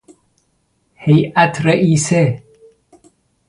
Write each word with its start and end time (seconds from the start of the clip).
هیئت 1.03 1.53
رئیسه 1.65 2.43